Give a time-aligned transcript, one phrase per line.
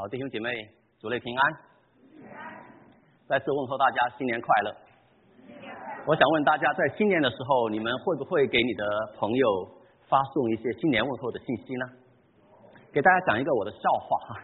[0.00, 0.48] 好，弟兄姐妹，
[0.98, 1.52] 主内平安。
[3.28, 4.74] 再次问候大家新年快乐。
[6.06, 8.82] 我想问大家，在新年的时候，你们会不会给你的
[9.18, 9.68] 朋友
[10.08, 11.84] 发送一些新年问候的信息呢？
[12.94, 14.40] 给大家讲一个我的笑话哈。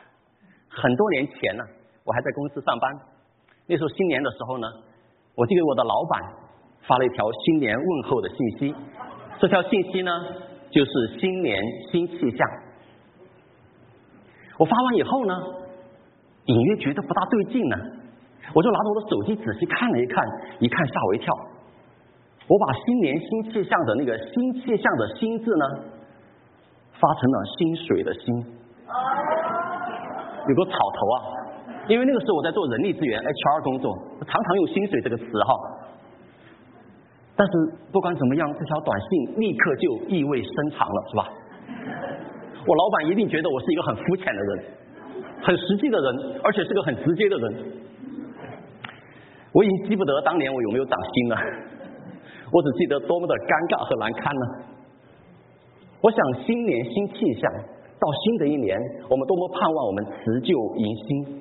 [0.69, 1.65] 很多年前呢，
[2.05, 2.93] 我还在公司上班，
[3.67, 4.69] 那时候新年的时候呢，
[5.37, 6.23] 我就给我的老板
[6.83, 8.75] 发了一条新年问候的信息。
[9.41, 10.13] 这条信息呢，
[10.71, 12.66] 就是新年新气象。
[14.59, 15.35] 我发完以后呢，
[16.47, 17.77] 隐约觉得不大对劲呢，
[18.55, 20.25] 我就拿着我的手机仔细看了一看，
[20.61, 21.35] 一看吓我一跳。
[22.49, 25.65] 我把新年新气象的那个新气象的新字呢，
[26.99, 28.47] 发成了薪水的薪，
[30.49, 31.19] 有个草头啊，
[31.89, 35.55] 因为那个时候我在做人力资源 HR 工作，常常用薪水这个词哈。
[37.37, 37.53] 但是
[37.93, 41.29] 不管怎么样，这条短信立刻就意味深长了，是吧？
[42.67, 44.65] 我老板一定觉得我是一个很肤浅的人，
[45.41, 47.55] 很实际的人，而且是个很直接的人。
[49.53, 51.37] 我已经记不得当年我有没有长心了，
[52.53, 54.45] 我只记得多么的尴尬和难堪呢。
[56.03, 57.51] 我想新年新气象，
[57.99, 58.77] 到新的一年，
[59.09, 61.41] 我们多么盼望我们辞旧迎新。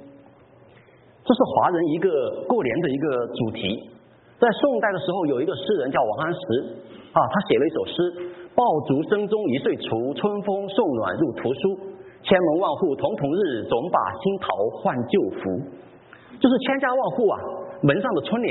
[1.26, 3.90] 这是华人一个过年的一个主题。
[4.38, 6.40] 在宋代的时候，有一个诗人叫王安石
[7.12, 7.94] 啊，他写了一首诗。
[8.56, 11.78] 爆竹声中一岁除，春风送暖入屠苏。
[12.24, 14.48] 千门万户曈曈日，总把新桃
[14.80, 15.44] 换旧符。
[16.40, 17.36] 就是千家万户啊，
[17.84, 18.50] 门上的春联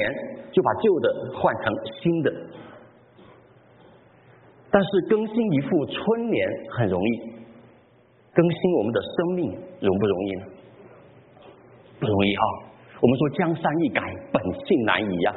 [0.52, 2.28] 就把旧的换成新的。
[4.70, 7.12] 但是更新一副春联很容易，
[8.30, 10.42] 更新我们的生命容不容易呢？
[11.98, 12.42] 不容易哈。
[13.00, 15.34] 我们说江山易改，本性难移呀。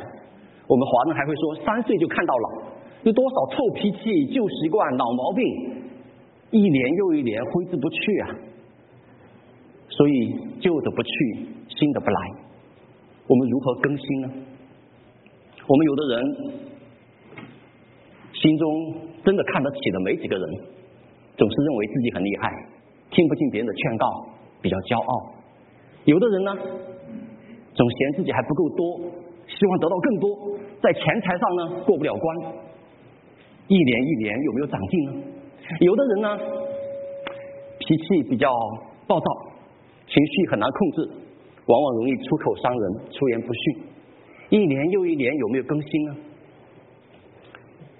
[0.67, 2.76] 我们华人还会说三岁就看到老。
[3.07, 5.41] 有多少臭脾气、旧习惯、老毛病，
[6.51, 8.35] 一年又一年挥之不去啊！
[9.87, 11.09] 所以旧的不去，
[11.69, 12.19] 新的不来，
[13.25, 14.29] 我们如何更新呢？
[15.65, 16.35] 我们有的人
[18.33, 18.93] 心中
[19.23, 20.45] 真的看得起的没几个人，
[21.37, 22.51] 总是认为自己很厉害，
[23.09, 24.05] 听不进别人的劝告，
[24.61, 25.33] 比较骄傲。
[26.03, 26.53] 有的人呢，
[27.73, 28.99] 总嫌自己还不够多，
[29.47, 32.66] 希望得到更多，在钱财上呢过不了关。
[33.67, 35.13] 一年一年有没有长进呢？
[35.81, 36.39] 有的人呢，
[37.79, 38.49] 脾气比较
[39.05, 39.25] 暴躁，
[40.07, 41.09] 情绪很难控制，
[41.65, 43.83] 往往容易出口伤人，出言不逊。
[44.49, 46.15] 一年又一年有没有更新呢？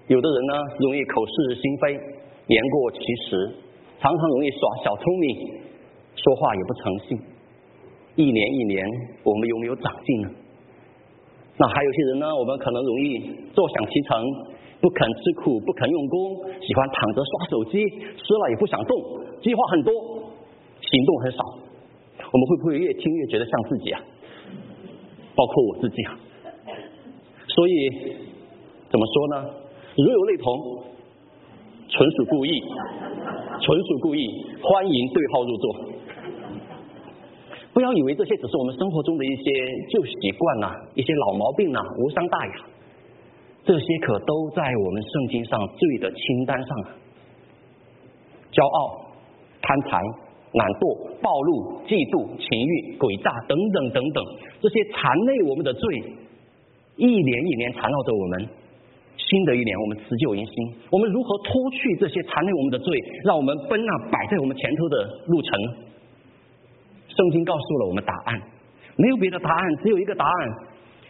[0.08, 1.94] 有的人呢，容易口是心非，
[2.48, 3.52] 言过其实，
[4.00, 5.36] 常常容易耍小聪明，
[6.16, 7.20] 说话也不诚信。
[8.16, 8.88] 一年一年，
[9.24, 10.30] 我们有没有长进呢？
[11.58, 14.24] 那还有些人呢，我们可能容易坐享其成。
[14.80, 18.96] 不肯吃苦，不肯用功，喜欢躺着刷手机，吃了也不想动，
[19.42, 19.94] 计划很多，
[20.82, 21.44] 行动很少。
[22.32, 24.02] 我们会不会越听越觉得像自己啊？
[25.36, 26.20] 包括我自己啊。
[27.48, 27.90] 所以
[28.90, 29.50] 怎么说呢？
[29.96, 30.84] 如有类同，
[31.90, 32.62] 纯属故意，
[33.62, 34.46] 纯属故意。
[34.62, 35.76] 欢迎对号入座。
[37.74, 39.44] 不要以为这些只是我们生活中的一些
[39.90, 42.54] 旧习惯呐，一些老毛病呐，无伤大雅。
[43.68, 46.96] 这些可都在我们圣经上罪的清单上啊！
[48.50, 49.12] 骄傲、
[49.62, 50.00] 贪财、
[50.54, 54.24] 懒惰、暴露、嫉妒、情欲、诡诈等等等等，
[54.64, 55.84] 这些缠累我们的罪，
[56.96, 58.48] 一年一年缠绕着我们。
[59.18, 60.54] 新的一年，我们辞旧迎新，
[60.90, 64.96] 我们如何脱去这些缠累我们的罪，让我们奔那摆在我们前头的
[65.28, 65.52] 路程？
[67.10, 68.42] 圣经告诉了我们答案，
[68.96, 70.50] 没有别的答案，只有一个答案，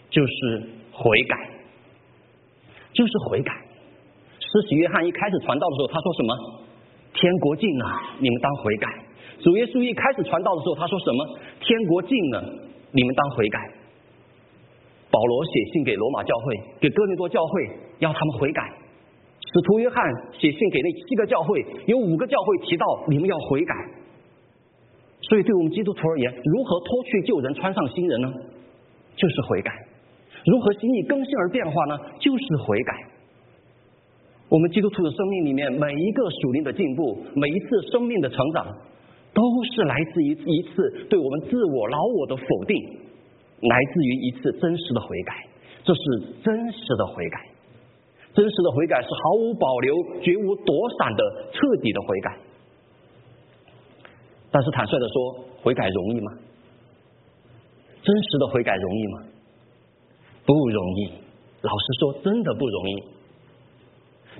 [0.09, 1.56] 就是悔改。
[2.97, 3.53] 就是悔改。
[4.41, 6.33] 施洗约翰一开始传道的时候，他说什么？
[7.13, 7.85] 天国近了，
[8.17, 8.89] 你们当悔改。
[9.39, 11.21] 主耶稣一开始传道的时候，他说什么？
[11.59, 12.41] 天国近了，
[12.91, 13.59] 你们当悔改。
[15.11, 17.69] 保罗写信给罗马教会，给哥林多教会，
[17.99, 18.61] 要他们悔改。
[19.53, 20.03] 使徒约翰
[20.33, 23.73] 写信给那七个教会，有五个教会提到你们要悔改。
[25.21, 28.33] 所以，对我们基督徒而言，如何脱去旧人，穿上新人呢？
[29.15, 29.87] 就是悔改。
[30.45, 31.98] 如何心意更新而变化呢？
[32.19, 32.94] 就是悔改。
[34.50, 38.66] 我们基督徒的生命里面，每一个属灵的进步，每一次生命的成长，
[39.34, 39.42] 都
[39.74, 42.78] 是来自于一次对我们自我、老我的否定，
[43.62, 45.34] 来自于一次真实的悔改。
[45.84, 46.01] 这是
[46.44, 47.39] 真实的悔改，
[48.34, 52.38] 真实的悔改是毫无保留、绝无躲闪的彻底的悔改。
[54.50, 56.31] 但是坦率的说，悔改容易吗？
[58.01, 59.24] 真实的悔改容易吗？
[60.47, 61.11] 不容易，
[61.61, 63.03] 老实说，真的不容易。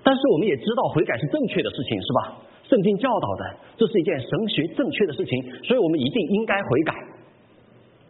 [0.01, 2.39] 但是我们也知道悔改是正确的事情，是吧？
[2.63, 6.94] 圣经教导的，这是一件神学正确的事情，所以我们一定应该悔改。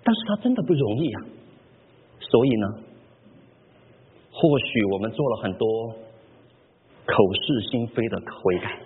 [0.03, 1.21] 但是它真的不容易啊，
[2.19, 2.67] 所以呢，
[4.31, 5.89] 或许我们做了很多
[7.05, 8.79] 口是心非的悔改，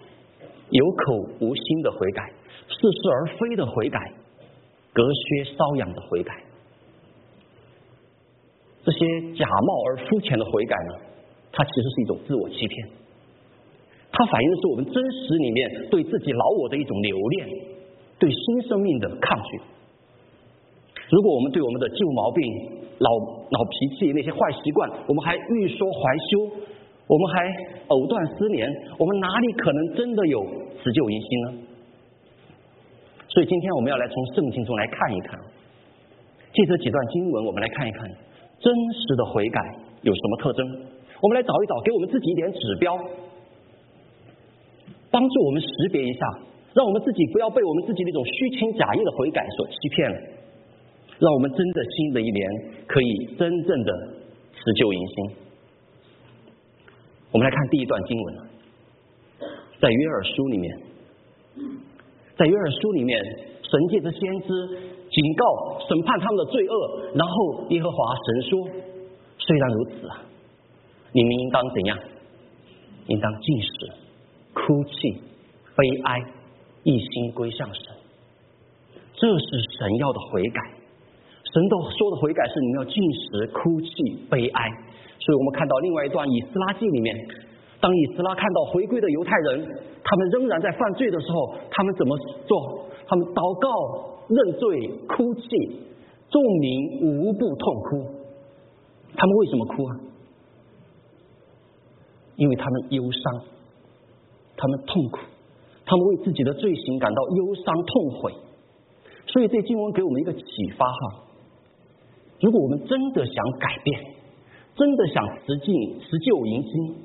[0.69, 2.31] 有口无心的悔改，
[2.69, 3.99] 似是而非的悔改，
[4.93, 6.33] 隔靴搔痒的悔改，
[8.83, 8.99] 这些
[9.33, 10.93] 假冒而肤浅的悔改呢，
[11.51, 12.87] 它其实是一种自我欺骗。
[14.11, 17.47] 它反映的是我们真实里面对自己老我的一种留恋，
[18.19, 19.61] 对新生命的抗拒。
[21.09, 22.43] 如果我们对我们的旧毛病、
[22.99, 23.09] 老
[23.51, 26.51] 老脾气、那些坏习惯，我们还欲说还休，
[27.07, 27.47] 我们还
[27.87, 28.67] 藕断丝连，
[28.97, 30.43] 我们哪里可能真的有
[30.81, 31.53] 辞旧迎新呢？
[33.27, 35.39] 所以今天我们要来从圣经中来看一看，
[36.53, 38.09] 借这几段经文，我们来看一看
[38.61, 39.59] 真实的悔改
[40.01, 40.65] 有什么特征。
[41.21, 42.97] 我们来找一找，给我们自己一点指标。
[45.11, 46.25] 帮助我们识别一下，
[46.73, 50.17] 让我们自己不要被我们自己那种虚情假意的悔改所欺骗了，
[51.19, 52.49] 让我们真的新的一年
[52.87, 53.91] 可以真正的
[54.53, 55.35] 辞旧迎新。
[57.31, 58.35] 我们来看第一段经文，
[59.81, 60.79] 在约珥书里面，
[62.37, 63.21] 在约珥书里面，
[63.71, 64.47] 神借着先知
[65.09, 68.67] 警告、审判他们的罪恶，然后耶和华神说
[69.39, 70.21] ：“虽然如此啊，
[71.13, 71.97] 你们应当怎样？
[73.07, 73.69] 应当进食。”
[74.53, 75.21] 哭泣、
[75.77, 76.19] 悲哀，
[76.83, 77.83] 一心归向神，
[79.13, 79.45] 这是
[79.79, 80.61] 神要的悔改。
[81.53, 83.89] 神都说的悔改是你们要进食、哭泣、
[84.29, 84.69] 悲哀。
[85.19, 87.15] 所以我们看到另外一段以斯拉记里面，
[87.79, 89.65] 当以斯拉看到回归的犹太人，
[90.03, 92.85] 他们仍然在犯罪的时候，他们怎么做？
[93.11, 93.67] 他们祷告、
[94.31, 95.43] 认罪、哭泣，
[96.31, 98.07] 众民无不痛哭。
[99.17, 99.91] 他们为什么哭啊？
[102.37, 103.43] 因为他们忧伤。
[104.55, 105.17] 他们痛苦，
[105.85, 108.31] 他们为自己的罪行感到忧伤痛悔，
[109.27, 110.41] 所以这经文给我们一个启
[110.77, 111.23] 发哈。
[112.39, 113.99] 如果我们真的想改变，
[114.75, 116.95] 真的想辞旧辞旧迎新，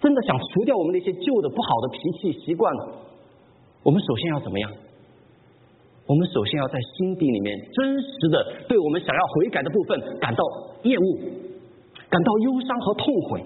[0.00, 2.70] 真的想除掉我们那些旧的不好的脾气习惯，
[3.84, 4.70] 我们首先要怎么样？
[6.08, 10.42] 我们首先要在心底里面真实的对我们想要悔改的部分感到
[10.84, 11.04] 厌恶，
[12.08, 13.44] 感到忧伤和痛悔。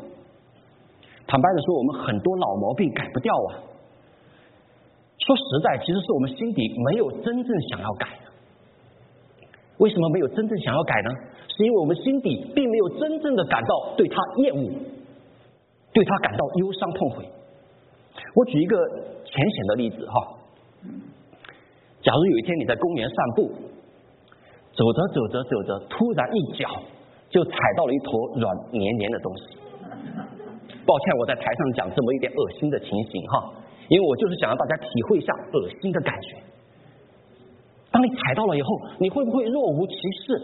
[1.26, 3.66] 坦白的说，我们很多老毛病改不掉啊。
[5.18, 8.06] 说实在，其实是我们心底没有真正想要改。
[9.78, 11.10] 为什么没有真正想要改呢？
[11.48, 14.70] 是因为我们心底并没有真正的感到对他厌恶，
[15.92, 17.28] 对他感到忧伤痛悔。
[18.36, 18.76] 我举一个
[19.24, 20.38] 浅显的例子哈。
[22.02, 23.50] 假如有一天你在公园散步，
[24.74, 26.68] 走着走着走着，突然一脚
[27.30, 29.44] 就踩到了一坨软黏黏的东西。
[30.84, 33.54] 抱歉，我在台上讲这么一点恶心的情形哈，
[33.88, 36.36] 因为我就是想让大家体会一下恶心的感觉。
[37.92, 40.42] 当你踩到了以后，你会不会若无其事、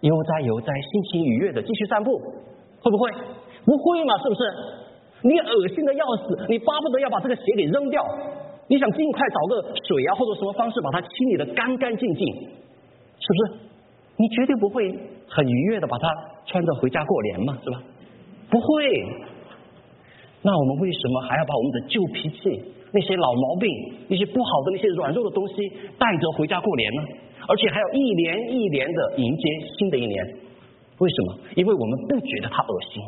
[0.00, 2.16] 悠哉悠哉、心情愉悦的继续散步？
[2.80, 3.10] 会不会？
[3.66, 4.16] 不会嘛？
[4.22, 4.40] 是不是？
[5.22, 8.02] 你恶心的要死，你巴不得要把这个鞋给扔掉，
[8.70, 12.24] 你想尽快找个水啊或者什么方式把它清理的干干净净，
[13.18, 13.66] 是不是？
[14.16, 14.86] 你绝对不会
[15.26, 16.06] 很愉悦的把它
[16.46, 17.82] 穿着回家过年嘛，是吧？
[18.48, 18.66] 不会。
[20.42, 22.62] 那我们为什么还要把我们的旧脾气、
[22.92, 23.68] 那些老毛病、
[24.06, 25.54] 那些不好的那些软弱的东西
[25.98, 27.02] 带着回家过年呢？
[27.48, 29.42] 而且还要一年一年的迎接
[29.78, 30.24] 新的一年？
[30.98, 31.38] 为什么？
[31.56, 33.02] 因为我们不觉得它恶心，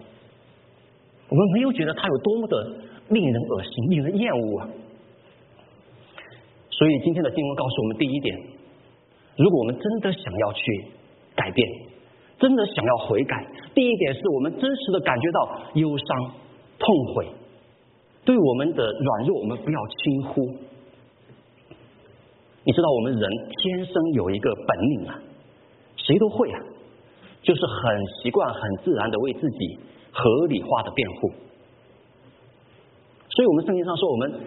[1.29, 2.73] 我们没有觉得它有多么的
[3.11, 4.69] 令人恶心、令人厌恶啊。
[6.83, 8.37] 所以今天的经文告诉我们第一点：
[9.37, 10.85] 如果我们真的想要去
[11.37, 11.69] 改变，
[12.41, 16.33] 真的想要悔改，第一点是我们真实的感觉到忧伤。
[16.81, 17.29] 痛悔，
[18.25, 20.43] 对我们的软弱，我们不要轻忽。
[22.65, 25.23] 你知道，我们人天生有一个本领啊，
[25.97, 26.59] 谁都会啊，
[27.43, 29.79] 就是很习惯、很自然的为自己
[30.11, 31.31] 合理化的辩护。
[33.29, 34.41] 所以我们圣经上说，我们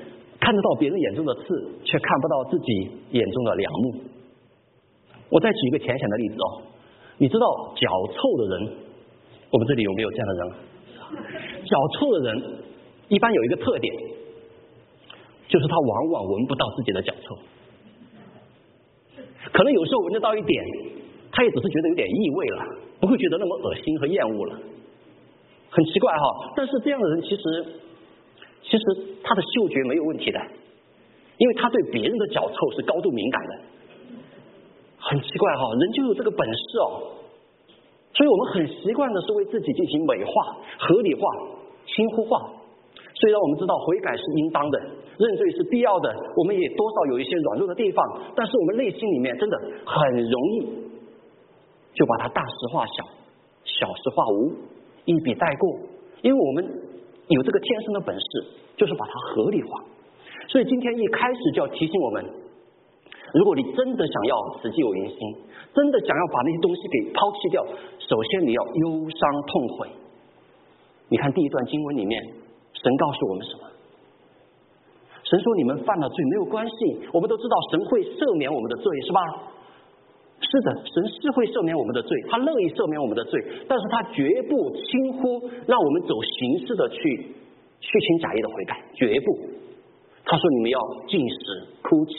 [0.45, 1.41] 看得到别人眼中的刺，
[1.83, 3.95] 却看不到自己眼中的良木。
[5.29, 6.61] 我再举一个浅显的例子哦，
[7.17, 8.69] 你知道脚臭的人，
[9.49, 10.53] 我们这里有没有这样的人？
[11.65, 12.43] 脚臭的人
[13.07, 13.91] 一般有一个特点，
[15.47, 17.35] 就是他往往闻不到自己的脚臭。
[19.51, 20.63] 可能有时候闻得到一点，
[21.31, 22.63] 他也只是觉得有点异味了，
[22.99, 24.59] 不会觉得那么恶心和厌恶了。
[25.71, 27.65] 很奇怪哈，但是这样的人其实
[28.65, 28.83] 其实
[29.23, 30.39] 他的嗅觉没有问题的，
[31.37, 33.53] 因为他对别人的脚臭是高度敏感的。
[34.97, 37.13] 很奇怪哈，人就有这个本事哦。
[38.13, 41.21] 所以我们很习惯的是为自己进行美化、合理化、
[41.85, 42.49] 轻忽化。
[43.13, 44.79] 虽然我们知道悔改是应当的，
[45.17, 50.67] 认罪是必要的，我们也多少有一些软弱的地方，但是我们内心里面真的很容易
[51.93, 53.05] 就把它大事化小，
[53.63, 54.53] 小事化无，
[55.05, 55.79] 一笔带过，
[56.21, 56.65] 因为我们
[57.27, 58.45] 有这个天生的本事，
[58.77, 59.83] 就是把它合理化。
[60.47, 62.25] 所以今天一开始就要提醒我们，
[63.33, 65.17] 如果你真的想要实际有原心，
[65.73, 67.65] 真的想要把那些东西给抛弃掉，
[67.99, 69.89] 首先你要忧伤痛悔。
[71.09, 72.21] 你看第一段经文里面，
[72.73, 73.61] 神告诉我们什么？
[75.25, 79.19] 神说：“你们犯了罪没有关系，我们都知道神会赦免我们的罪，是吧？
[80.45, 86.99] 是的，神是会赦免我们的罪，他乐意赦免我们的罪，但是他绝不轻忽让我们走形式的去
[87.81, 89.25] 虚情假意的悔改，绝不。
[90.23, 91.37] 他说你们要进食、
[91.81, 92.13] 哭泣、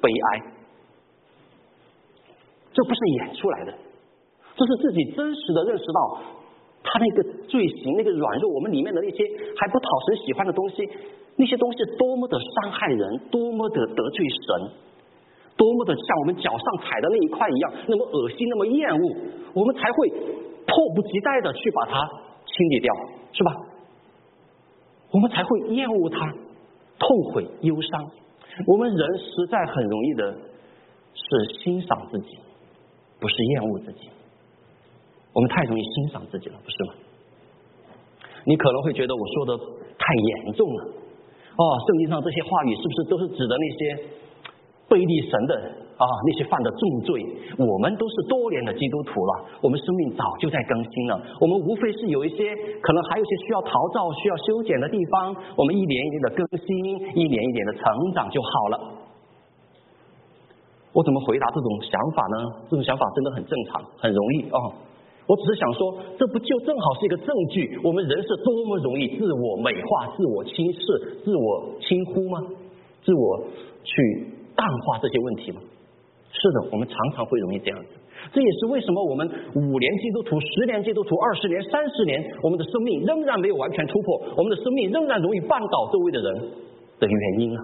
[0.00, 0.26] 悲哀，
[2.72, 3.74] 这不是演出来的，
[4.56, 6.22] 这是自己真实的认识到
[6.82, 9.24] 他那个罪行、那个软弱，我们里面的那些
[9.56, 10.88] 还不讨神喜欢的东西。”
[11.34, 14.70] 那些东西多么的伤害人，多么的得罪神，
[15.62, 19.16] 多么的像我们脚上踩的那一块一样，那么恶心，那么厌恶，
[19.54, 20.10] 我们才会
[20.66, 22.02] 迫不及待的去把它
[22.44, 22.92] 清理掉，
[23.30, 23.54] 是吧？
[25.12, 26.34] 我们才会厌恶它，
[26.98, 28.10] 痛悔忧伤。
[28.66, 30.34] 我们人实在很容易的
[31.14, 32.38] 是欣赏自己，
[33.20, 34.10] 不是厌恶自己。
[35.32, 36.94] 我们太容易欣赏自己了，不是吗？
[38.44, 39.64] 你可能会觉得我说的
[39.96, 40.84] 太严重了。
[41.54, 44.04] 哦，圣经上这些话语是不是都是指的那些
[44.92, 45.56] 背离神的
[45.96, 46.04] 啊？
[46.04, 47.24] 那些犯的重罪？
[47.56, 49.32] 我们都是多年的基督徒了，
[49.62, 51.16] 我们生命早就在更新了。
[51.40, 56.68] 我们无非是有一些可能还有一些需要陶造、需要修剪的地方，我们一年一年的更新，
[57.16, 57.82] 一年一年的成
[58.12, 58.76] 长就好了。
[60.92, 62.36] 我怎么回答这种想法呢？
[62.68, 64.60] 这种想法真的很正常，很容易啊。
[65.24, 67.80] 我只是想说，这不就正好是一个证据？
[67.82, 72.42] 我们人是多么容易自我美化、自我轻视、自我轻忽吗？
[73.02, 73.40] 自我
[73.84, 74.26] 去
[74.62, 75.60] 淡化这些问题吗？
[76.30, 77.88] 是的，我们常常会容易这样子。
[78.32, 86.50] 这也是为什么我们五年基督徒、十年基督徒、二十年、三十年，我们的生命仍然没有完全突破，我们的生命仍然容易绊倒周围的人
[87.00, 87.60] 的原因啊！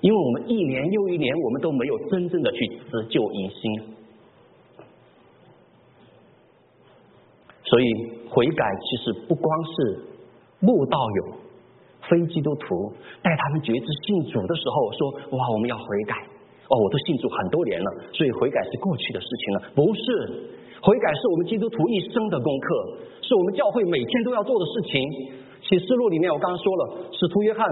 [0.00, 3.94] 因为我们一年又一年，我们都没有真正的去自救迎新。
[7.64, 7.84] 所以
[8.30, 9.98] 悔改其实不光是
[10.60, 11.34] 慕道友、
[12.08, 12.92] 非基督徒
[13.22, 16.14] 带他们觉知信主的时候说哇我们要悔改
[16.68, 19.58] 哦我都信主很多年了，所以悔改是过去的事情了。
[19.74, 20.04] 不是，
[20.80, 22.66] 悔改是我们基督徒一生的功课，
[23.20, 24.96] 是我们教会每天都要做的事情。
[25.60, 26.82] 启示录里面我刚刚说了，
[27.12, 27.64] 使徒约翰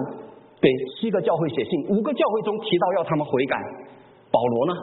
[0.61, 3.57] 给七个教会写信，五个教会中提到要他们悔改。
[4.31, 4.75] 保罗呢？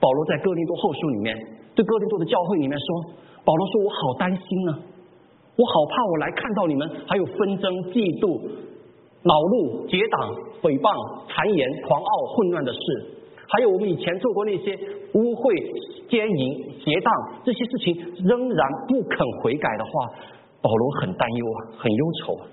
[0.00, 1.36] 保罗在哥林多后书里面
[1.74, 3.14] 对哥林多的教会里面说。
[3.46, 4.72] 保罗说：“我好担心呢，
[5.56, 8.40] 我好怕我来看到你们还有纷争、嫉妒、
[9.24, 10.28] 恼怒、结党、
[10.60, 10.92] 诽谤、
[11.26, 12.78] 谗言、狂傲、混乱的事，
[13.48, 14.76] 还有我们以前做过那些
[15.16, 15.48] 污秽、
[16.12, 17.10] 奸淫、结党
[17.42, 17.96] 这些事情，
[18.28, 19.90] 仍然不肯悔改的话，
[20.60, 22.44] 保罗很担忧啊，很忧愁啊。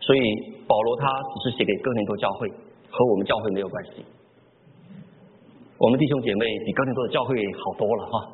[0.00, 0.20] 所以
[0.66, 2.48] 保罗他只是写给哥林多教会，
[2.88, 4.04] 和我们教会没有关系。”
[5.78, 8.32] 我们弟兄姐妹比哥林多的教会好多了哈，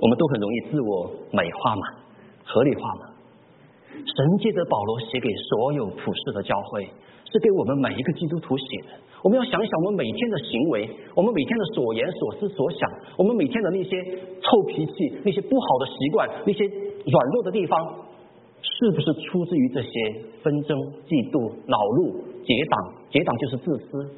[0.00, 1.82] 我们都很容易自我美化嘛，
[2.44, 3.12] 合理化嘛。
[3.92, 6.88] 神借着保罗写给所有普世的教会，
[7.30, 8.88] 是给我们每一个基督徒写的。
[9.22, 14.02] 我们要想一想，我们每天的行为，我们每天的所言所思所想，我们每天的那些
[14.40, 14.92] 臭脾气、
[15.22, 17.94] 那些不好的习惯、那些软弱的地方，
[18.62, 19.90] 是不是出自于这些
[20.42, 22.94] 纷争、嫉妒、恼怒、结党？
[23.10, 24.08] 结党就是自私。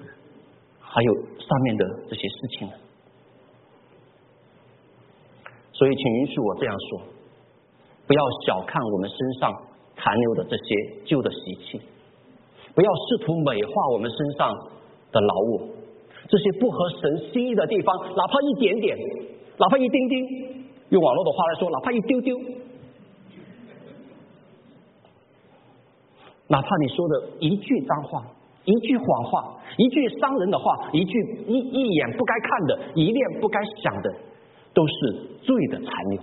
[0.79, 2.75] 还有上面的这些事情呢，
[5.83, 7.01] 所以请允许我这样说：
[8.07, 9.53] 不要小看我们身上
[9.97, 10.65] 残留的这些
[11.05, 11.81] 旧的习气，
[12.73, 14.55] 不要试图美化我们身上
[15.11, 15.67] 的老我，
[16.29, 18.97] 这些不合神心意的地方，哪怕一点点，
[19.59, 22.39] 哪怕一丁丁，用网络的话来说，哪怕一丢丢，
[26.47, 28.25] 哪怕你说的一句脏话。
[28.65, 34.15] 一句谎话，一句伤人的话，一句一一眼不该看的，一念不该想的，
[34.75, 34.93] 都是
[35.43, 36.23] 罪的残留，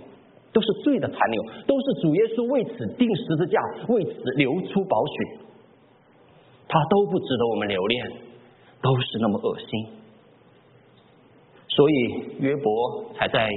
[0.52, 5.38] 都是罪的残留，都是主耶稣为此钉十字架，为此流出宝血，
[6.68, 8.10] 他都不值得我们留恋，
[8.82, 9.86] 都是那么恶心，
[11.68, 11.94] 所以
[12.40, 13.48] 约伯才在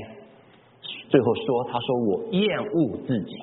[1.09, 3.38] 最后说：“他说我厌恶自己，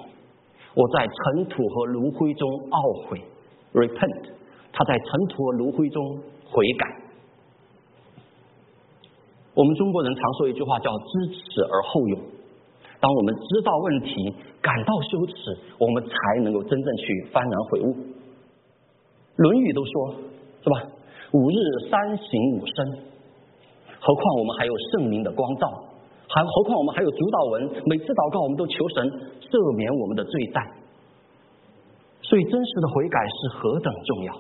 [0.75, 3.21] 我在尘土和炉灰中懊悔
[3.73, 4.31] ，repent。”
[4.73, 6.87] 他在尘土和炉灰中悔改。
[9.61, 12.19] 我们中国人常说一句话叫“知耻而后勇”。
[12.99, 15.35] 当我们知道问题感到羞耻，
[15.77, 17.93] 我们才能够真正去幡然悔悟。
[19.37, 20.17] 《论语》都说
[20.65, 20.89] 是吧？
[21.33, 21.61] 五日
[21.93, 22.25] 三省
[22.57, 23.05] 吾身，
[24.01, 25.69] 何况我们还有圣灵的光照，
[26.33, 29.05] 还何况我们还有主导文，每次祷告我们都求神
[29.45, 30.65] 赦免我们的罪债。
[32.25, 34.33] 所以真实的悔改是何等重要！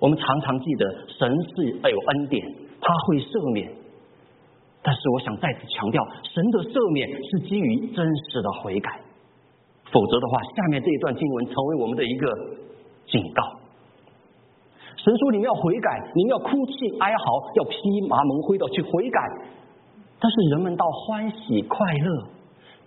[0.00, 2.44] 我们常常记得神是有恩典，
[2.80, 3.70] 他会赦免。
[4.82, 8.00] 但是我想再次强调，神的赦免是基于真
[8.32, 8.98] 实的悔改，
[9.92, 12.26] 否则的话，下面这一段经文成为我们的一个
[13.06, 13.60] 警告。
[14.96, 17.24] 神说你们要悔改，你们要哭泣哀嚎，
[17.56, 17.76] 要披
[18.08, 19.20] 麻蒙灰的去悔改。
[20.18, 22.22] 但是人们到欢喜快乐、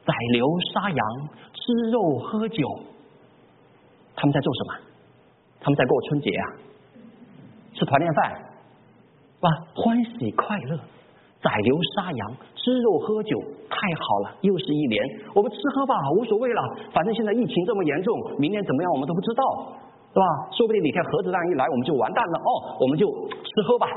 [0.05, 2.67] 宰牛杀羊、吃肉喝酒，
[4.15, 4.73] 他们在做什么？
[5.59, 6.43] 他们在过春节啊，
[7.73, 8.52] 吃团年饭，
[9.43, 9.49] 吧？
[9.75, 10.79] 欢喜快乐。
[11.43, 14.31] 宰牛杀羊，吃肉喝酒，太好了！
[14.39, 15.03] 又是一年，
[15.35, 16.61] 我们吃喝吧，无所谓了。
[16.93, 19.43] 反正现在疫情这么严重，明年怎么样我们都不知道，
[20.13, 20.25] 是吧？
[20.55, 22.39] 说不定哪天核子弹一来，我们就完蛋了。
[22.39, 23.87] 哦，我们就吃喝吧。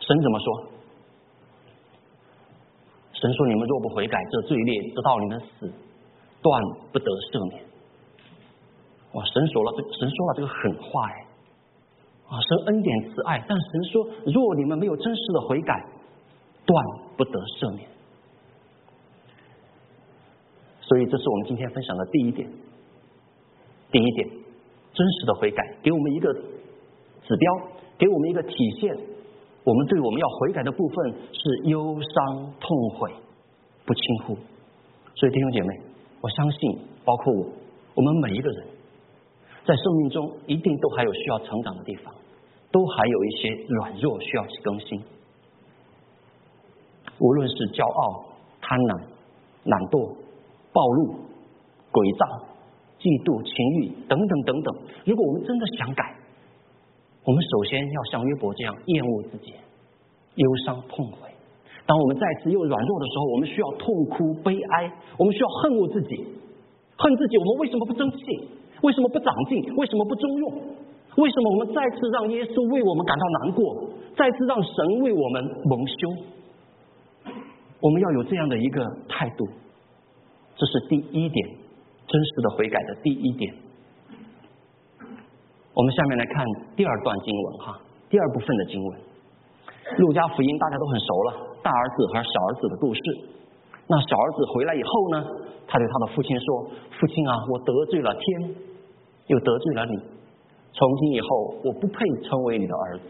[0.00, 0.66] 神怎么说？
[3.12, 5.70] 神说：“你们若不悔改，这罪孽直到你们死，
[6.42, 7.62] 断不得赦免。”
[9.14, 9.22] 哇！
[9.24, 11.26] 神说了，这神说了这个狠话哎！
[12.30, 15.74] 啊，神恩典慈爱，但神说：若你们没有真实的悔改。
[16.66, 16.84] 断
[17.16, 17.88] 不得赦免，
[20.82, 22.48] 所以这是我们今天分享的第一点。
[23.90, 24.28] 第一点，
[24.92, 27.68] 真实的悔改，给我们一个指标，
[27.98, 28.94] 给我们一个体现。
[29.64, 33.10] 我们对我们要悔改的部分是忧伤痛悔，
[33.84, 34.36] 不轻忽。
[35.16, 35.80] 所以弟兄姐妹，
[36.20, 37.46] 我相信，包括我，
[37.96, 38.66] 我们每一个人，
[39.64, 42.14] 在生命中一定都还有需要成长的地方，
[42.70, 45.02] 都还有一些软弱需要去更新。
[47.18, 48.24] 无论是骄傲、
[48.60, 49.02] 贪婪、
[49.64, 50.14] 懒惰、
[50.72, 51.14] 暴露、
[51.92, 52.24] 诡诈、
[52.98, 54.74] 嫉妒、情欲等等等等，
[55.04, 56.16] 如果我们真的想改，
[57.24, 59.52] 我们首先要像约伯这样厌恶自己，
[60.36, 61.28] 忧伤痛悔。
[61.84, 66.24] 当我们再次又软弱的时候，我们需要痛哭悲哀，我们需要恨恶自己，
[66.96, 67.36] 恨自己。
[67.36, 68.48] 我们为什么不争气？
[68.80, 69.74] 为什么不长进？
[69.76, 70.52] 为什么不中用？
[71.20, 73.92] 为什么我们再次让耶稣为我们感到难过？
[74.16, 76.02] 再次让神为我们蒙羞？
[77.80, 79.46] 我们要有这样的一个态度，
[80.56, 81.48] 这是第一点，
[82.06, 83.54] 真实的悔改的第一点。
[85.72, 86.44] 我们下面来看
[86.76, 87.80] 第二段经文哈，
[88.10, 88.98] 第二部分的经文，
[89.98, 91.30] 路加福音大家都很熟了，
[91.62, 93.00] 大儿子和小儿子的故事。
[93.86, 95.24] 那小儿子回来以后呢，
[95.66, 98.54] 他对他的父亲说：“父亲啊，我得罪了天，
[99.28, 99.98] 又得罪了你，
[100.72, 103.04] 从今以后我不配成为你的儿子。”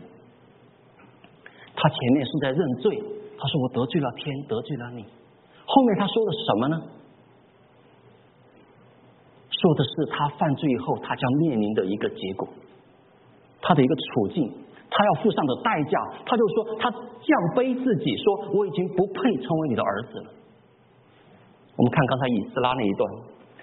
[1.77, 3.03] 他前面是在认罪。
[3.39, 5.03] 他说：“我得罪了天，得罪了你。”
[5.65, 6.83] 后面他说的是什么呢？
[9.49, 12.49] 说的是他犯罪以后他将面临的一个结果，
[13.63, 14.53] 他的一个处境，
[14.91, 15.99] 他要付上的代价。
[16.27, 17.01] 他就说他降
[17.55, 20.31] 卑自己，说我已经不配成为你的儿子了。
[21.77, 23.11] 我们看刚才以斯拉那一段，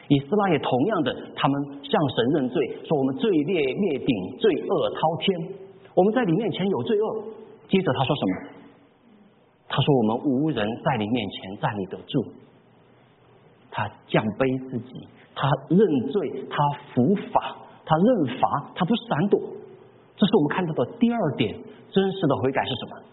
[0.09, 5.49] 以斯拉也同样的，他们向神认罪，说我们罪孽灭顶，罪恶滔天，
[5.95, 7.23] 我们在你面前有罪恶。
[7.67, 8.49] 接着他说什么？
[9.67, 12.23] 他说：“我们无人在你面前站立得住。”
[13.69, 16.55] 他降卑自己，他认罪，他
[16.95, 19.37] 伏法，他认罚，他不闪躲。
[20.15, 21.53] 这是我们看到的第二点，
[21.91, 23.03] 真实的悔改是什么？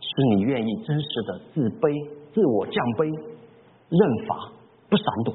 [0.00, 3.10] 是你愿意真实的自卑、自我降卑、
[3.90, 4.52] 认罚，
[4.96, 5.34] 闪躲。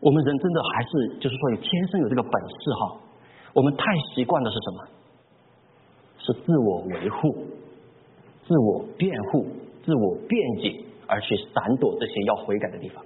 [0.00, 3.00] 我们人真的还是就是说，你天生有这个本事哈。
[3.54, 4.88] 我们太习惯的是什么？
[6.18, 7.36] 是自我维护、
[8.46, 9.46] 自我辩护、
[9.84, 13.04] 自我辩解，而去闪躲这些要悔改的地方。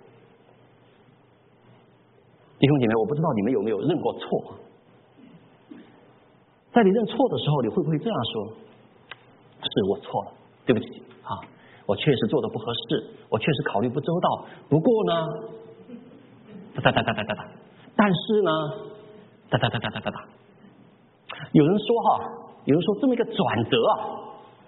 [2.59, 4.55] 弟兄姐妹，我不知道你们有没有认过错？
[6.73, 8.53] 在你认错的时候，你会不会这样说
[9.63, 10.33] ：“是我错了，
[10.65, 11.39] 对不起啊，
[11.89, 14.45] 我确实做的不合适，我确实考虑不周到。
[14.69, 15.13] 不过呢，
[16.77, 17.49] 哒哒哒哒哒哒，
[17.97, 18.51] 但是呢，
[19.49, 20.25] 哒哒哒哒哒哒哒，
[21.53, 23.97] 有人说哈。”有人说这么一个转折啊，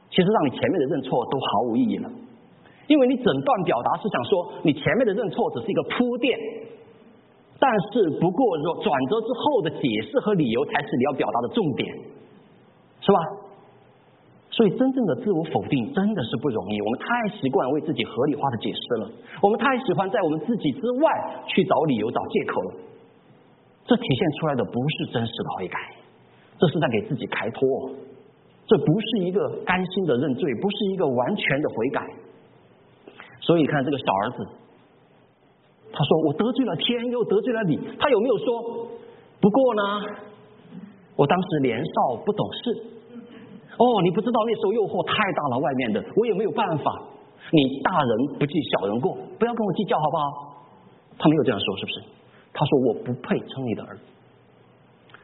[0.08, 2.08] 其实让你前面的认错都毫无意义了，
[2.86, 6.38] 因为你整段表达是想说你前面的认错只是一个铺垫，
[7.58, 11.94] 但是不过说转折之后的解释和理由才是你要表达的重点，
[13.02, 13.18] 是吧？
[14.60, 21.10] 所以真正的自我否定真的是不容易，我们太习惯为自己合理化的解释了，我们太喜欢在我们自己之外
[21.46, 22.74] 去找理由、找借口了，
[23.86, 25.78] 这体现出来的不是真实的悔改。
[26.58, 27.90] 这是在给自己开脱，
[28.66, 32.06] 这不是一个甘心的认罪，不是一个完全的悔改。
[33.40, 34.46] 所以看这个小儿子，
[35.90, 37.80] 他说我得罪了天，又得罪了你。
[37.98, 38.88] 他有没有说？
[39.40, 39.82] 不过呢，
[41.16, 42.99] 我当时年少不懂事。
[43.80, 47.00] 哦，你不知道那时候诱惑太大了，外面的我也没有办法。
[47.48, 50.24] 你大人不计小人过，不要跟我计较好不好？
[51.16, 51.96] 他没有这样说，是不是？
[52.52, 54.02] 他说我不配称你的儿子。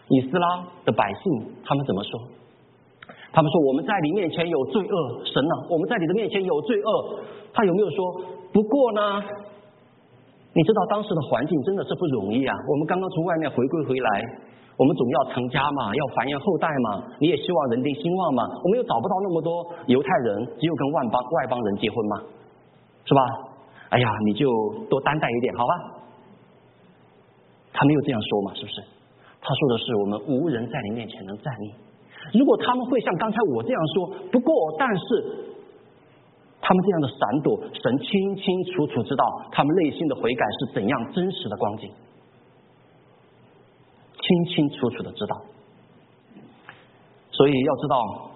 [0.08, 2.20] 以斯拉的百姓他们怎么说？
[3.32, 7.20] 他们说我们在你面前有罪恶，神呐，我们在你的面前有罪恶。
[7.52, 8.22] 他有没有说？
[8.52, 9.22] 不过呢，
[10.54, 12.54] 你知道当时的环境真的是不容易啊。
[12.72, 14.08] 我们刚刚从外面回归回来，
[14.76, 17.08] 我们总要成家嘛，要繁衍后代嘛。
[17.18, 18.44] 你也希望人丁兴旺嘛。
[18.62, 22.20] 我们又找不到那么多犹太人，只有跟外邦外邦人结婚嘛，
[23.04, 23.20] 是吧？
[23.88, 24.46] 哎呀，你就
[24.90, 25.72] 多担待一点，好吧？
[27.72, 28.82] 他没有这样说嘛，是不是？
[29.40, 31.72] 他说的是我们无人在你面前能站立。
[32.34, 35.04] 如果他们会像刚才我这样说，不过但是
[36.60, 41.88] 他们这样的闪躲，神清清楚楚知道他们内心的悔改是怎样真实的光景，
[44.26, 45.40] 清清楚楚的知道。
[47.30, 48.30] 所以要知道，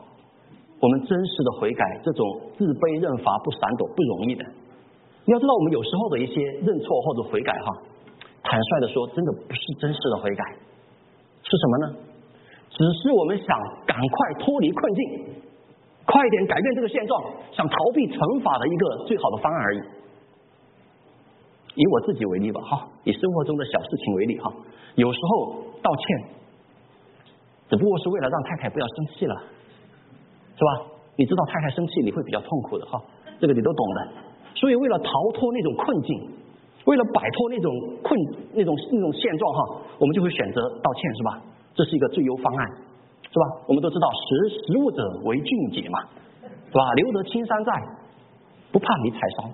[0.79, 2.23] 我们真实的悔改，这种
[2.57, 4.45] 自卑认罚不闪躲不容易的。
[5.25, 7.67] 你要知道，我们有时候的一些认错或者悔改哈。
[8.43, 10.45] 坦率的说，真的不是真实的悔改，
[11.43, 11.97] 是什么呢？
[12.71, 13.49] 只是我们想
[13.85, 15.01] 赶快脱离困境，
[16.07, 17.23] 快点改变这个现状，
[17.53, 19.81] 想逃避惩罚的一个最好的方案而已。
[21.75, 24.53] 以我自己为例吧，哈，以生活中的小事情为例，哈，
[24.97, 26.29] 有时候道歉，
[27.69, 29.35] 只不过是为了让太太不要生气了，
[30.57, 30.87] 是吧？
[31.17, 33.01] 你知道太太生气你会比较痛苦的，哈，
[33.39, 34.09] 这个你都懂的。
[34.55, 36.41] 所以为了逃脱那种困境。
[36.87, 37.71] 为了摆脱那种
[38.03, 38.19] 困、
[38.55, 41.39] 那种那种现状哈，我们就会选择道歉，是吧？
[41.75, 42.67] 这是一个最优方案，
[43.31, 43.63] 是吧？
[43.69, 46.01] 我们都知道识时务者为俊杰嘛，
[46.41, 46.93] 是吧？
[46.95, 47.73] 留得青山在，
[48.73, 49.51] 不怕没柴烧。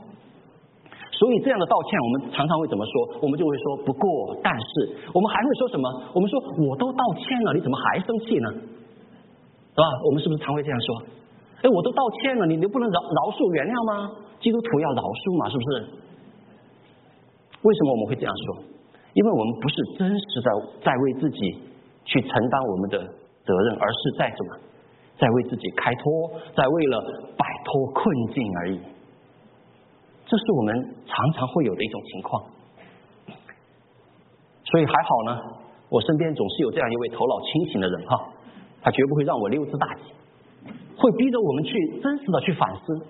[1.16, 3.24] 所以这样的道歉，我们常常会怎么说？
[3.24, 5.88] 我们就会说不过，但是我们还会说什么？
[6.12, 8.52] 我们说我都道歉了，你怎么还生气呢？
[8.52, 9.84] 是吧？
[10.04, 10.88] 我们是不是常会这样说？
[11.62, 14.12] 哎，我都道歉了，你你不能饶饶恕原谅吗？
[14.40, 15.68] 基督徒要饶恕嘛，是不是？
[17.64, 18.76] 为什么我们会这样说？
[19.16, 20.48] 因为我们不是真实的
[20.84, 21.40] 在为自己
[22.04, 23.00] 去承担我们的
[23.40, 24.60] 责任，而是在什么，
[25.16, 26.04] 在为自己开脱，
[26.52, 27.00] 在为了
[27.40, 28.04] 摆脱困
[28.36, 28.80] 境而已。
[30.26, 30.74] 这是我们
[31.06, 32.42] 常常会有的一种情况。
[34.64, 35.40] 所以还好呢，
[35.88, 38.28] 我身边总是有这样一位头脑清醒的人哈，
[38.82, 40.02] 他绝不会让我溜之大吉，
[40.98, 43.06] 会逼着我们去真实的去反思。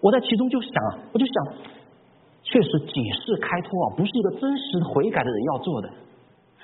[0.00, 1.34] 我在其中就想啊，我就想。
[2.42, 5.88] 确实，解释开脱啊，不是一个真实悔改的人要做的。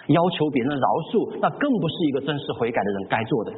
[0.09, 3.53] 要求别人饶恕，那更不是一个真实悔改的人该做的。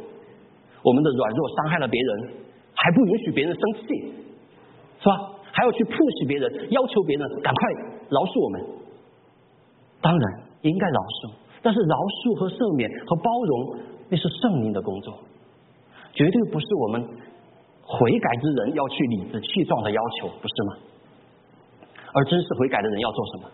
[0.83, 2.35] 我们的软弱伤害了别人，
[2.75, 4.13] 还不允许别人生气，
[5.01, 5.38] 是吧？
[5.59, 7.61] 还要去 push 别人，要求别人赶快
[8.07, 8.63] 饶恕我们。
[9.99, 10.25] 当然
[10.63, 11.35] 应该饶恕，
[11.67, 13.75] 但是饶恕和赦免和包容，
[14.07, 15.19] 那是圣灵的工作，
[16.15, 17.03] 绝对不是我们
[17.83, 20.71] 悔改之人要去理直气壮的要求，不是吗？
[22.15, 23.51] 而真实悔改的人要做什么？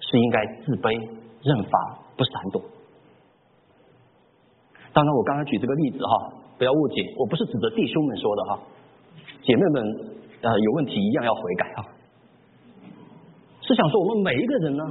[0.00, 0.96] 是应该自卑、
[1.44, 2.62] 认罚、不闪躲。
[4.94, 8.58] 当然，我刚才举这个例子哈，不要误解，我不是指着弟兄们说的哈，
[9.42, 10.11] 姐妹们
[10.42, 11.80] 呃有问题一样要悔改啊。
[13.62, 14.84] 是想说我们每一个人呢，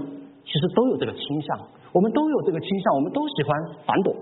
[0.46, 3.52] 其实都有这个倾向，我们都有这个倾向，我们都喜欢
[3.86, 4.16] 反躲。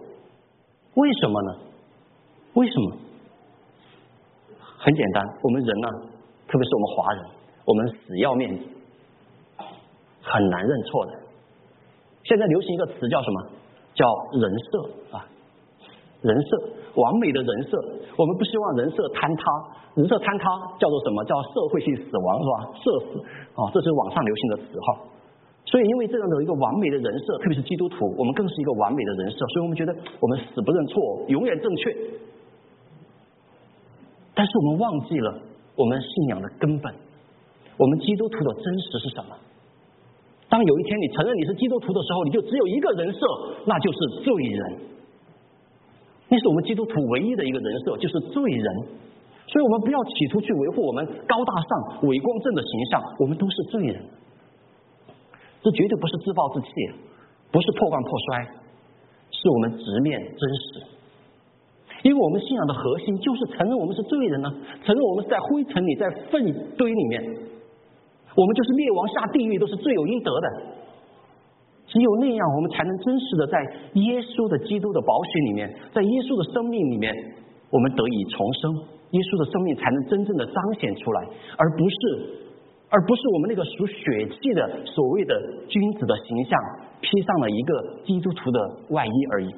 [0.95, 1.57] 为什么呢？
[2.55, 2.97] 为什么？
[4.77, 5.87] 很简单，我们人呢，
[6.47, 7.25] 特别是我们华人。
[7.65, 8.63] 我们死要面子，
[10.23, 11.11] 很难认错的。
[12.23, 13.49] 现在流行一个词叫什么？
[13.93, 15.27] 叫人设啊，
[16.21, 16.69] 人设，
[17.01, 17.71] 完美的人设。
[18.15, 19.43] 我们不希望人设坍塌，
[19.95, 20.43] 人设坍塌
[20.77, 21.23] 叫做什么？
[21.23, 22.55] 叫社会性死亡是吧？
[22.75, 23.07] 社死
[23.55, 24.87] 啊，这是网上流行的词哈。
[25.65, 31.95] 所以，因为这样的一个完美的人设，特别是基督徒，我们更是一个完美的人设，所以我们觉得我们死不认错，永远正确。
[34.33, 35.37] 但是我们忘记了
[35.75, 36.91] 我们信仰的根本。
[37.77, 39.35] 我们基督徒的真实是什么？
[40.49, 43.19] 当有一天你承认你是基督徒的时候，你就只有一个人设，
[43.67, 44.77] 那就是罪人。
[46.29, 48.75] 那是我们基督徒唯一的一个人设，就是罪人。
[49.47, 53.99] 所以我们不要企图去维护我们高大上、伟光正的形象，我们都是罪人。
[55.63, 56.69] 这绝对不是自暴自弃，
[57.51, 58.47] 不是破罐破摔，
[59.31, 60.85] 是我们直面真实。
[62.03, 64.49] 因为我们信仰的核心就是承认我们是罪人呢，
[64.85, 66.45] 承认我们是在灰尘里、在粪
[66.77, 67.23] 堆里面。
[68.35, 70.47] 我们就是灭亡下地狱都是罪有应得的，
[71.89, 73.57] 只有那样，我们才能真实的在
[73.97, 77.09] 耶稣的基督的宝血里面，在耶稣的生命里面，
[77.73, 78.69] 我们得以重生，
[79.09, 81.25] 耶稣的生命才能真正的彰显出来，
[81.57, 81.97] 而不是
[82.93, 85.33] 而不是我们那个属血气的所谓的
[85.65, 86.53] 君子的形象
[87.01, 87.73] 披上了一个
[88.05, 89.49] 基督徒的外衣而已。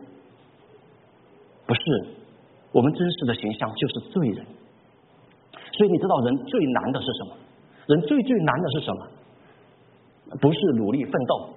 [1.67, 1.81] 不是，
[2.71, 4.45] 我们真实的形象就是罪人。
[5.71, 7.35] 所以你知道人最难的是什么？
[7.87, 10.39] 人最最难的是什么？
[10.39, 11.49] 不是努力奋斗，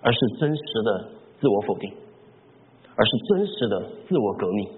[0.00, 1.92] 而是真实的自我否定，
[2.94, 4.68] 而是真实的自我革命。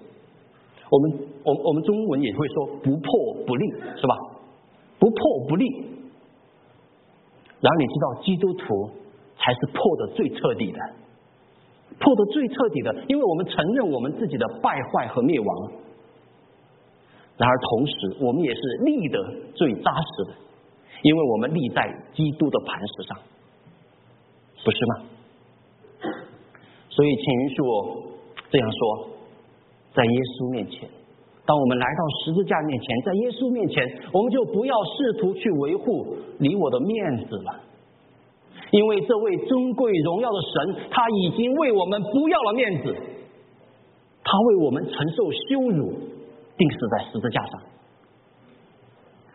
[0.89, 4.15] 我们我我们中文也会说不破不立，是吧？
[4.99, 5.65] 不破不立。
[7.61, 8.89] 然后你知道基督徒
[9.37, 10.79] 才是破的最彻底的，
[11.99, 15.71] 破的最彻底的，因为我们承认我们自己的败坏和灭亡。
[17.37, 20.33] 然而同时，我们也是立的最扎实的，
[21.03, 23.17] 因为我们立在基督的磐石上，
[24.65, 25.05] 不是吗？
[26.91, 28.03] 所以，请允许我
[28.51, 29.07] 这样说：
[29.95, 30.87] 在耶稣面前，
[31.45, 33.81] 当我们来到十字架面前，在耶稣面前，
[34.13, 37.59] 我们就不要试图去维护你我的面子了，
[38.71, 42.95] 因为这位尊贵荣耀的神，他已经为我们不要了面子，
[44.23, 46.11] 他为我们承受羞辱。
[46.57, 47.61] 定死在十字架上，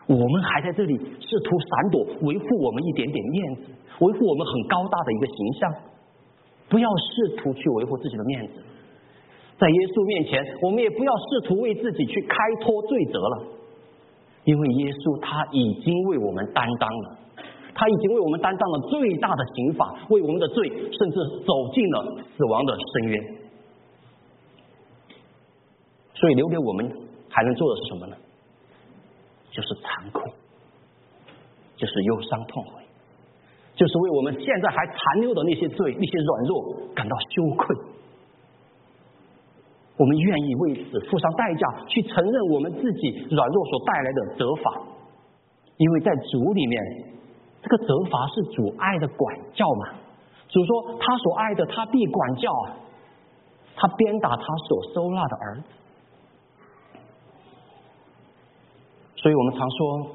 [0.07, 3.63] 我们还在这里试图闪躲，维护我们一点点面子，
[3.99, 5.75] 维护我们很高大的一个形象。
[6.69, 8.63] 不要试图去维护自己的面子，
[9.59, 13.45] 在耶稣面前，我们也不要试图为自己去开脱罪责了，
[14.45, 17.19] 因为耶稣他已经为我们担当了，
[17.75, 23.37] 他已经为我们担当了最大的刑罚，为我们的罪甚至走进了死亡的深渊，
[26.15, 27.07] 所以留给我们。
[27.29, 28.17] 还能做的是什么呢？
[29.51, 30.31] 就是残酷，
[31.77, 32.83] 就是忧伤痛悔，
[33.77, 37.77] 就是为我们现在还残留的那些罪、那些软弱感到羞愧。
[39.99, 44.83] 我们愿意为此付上代价，去承认我们自己软弱所带来的责罚，
[45.77, 46.83] 因为在主里面，
[47.63, 49.95] 这个责罚是主爱的管教嘛。
[50.49, 52.77] 主说他所爱的，他必管教啊，
[53.75, 55.65] 他鞭打他所收纳的儿子。
[59.17, 60.07] 所以我们常说，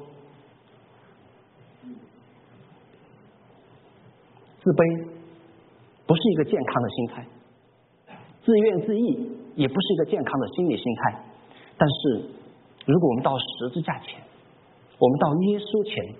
[4.62, 5.06] 自卑
[6.06, 7.26] 不是一个健康的心态，
[8.44, 9.02] 自怨自艾
[9.56, 11.24] 也不是一个健康的心理心态。
[11.76, 12.30] 但是，
[12.86, 14.20] 如果我们到十字架前，
[14.98, 16.14] 我们到耶稣前，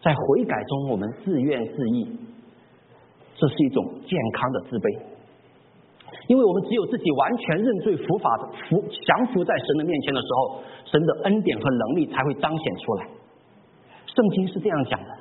[0.00, 2.08] 在悔改中我们自怨自艾，
[3.36, 5.02] 这是一种健康的自卑。
[6.28, 13.06] 因为我们只有自己完全认罪伏法的服降服在神的面前的时候，神的恩典和能力才会彰显出来。
[14.06, 15.15] 圣经是这样讲的，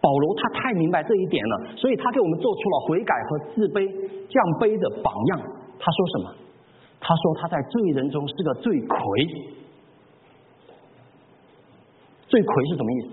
[0.00, 3.84] 保罗他太明白这一点了，所以他给我们做出了悔改和自卑
[4.28, 5.40] 降卑的榜样。
[5.78, 6.34] 他说什么？
[7.00, 8.98] 他说他在罪人中是个罪魁。
[12.28, 13.08] 罪魁是什么意思？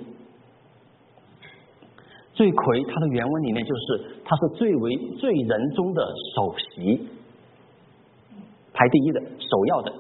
[2.34, 7.08] 罪魁，它的原文里面就是他是最为罪人中的首席。
[8.74, 9.94] 排第一的首要的，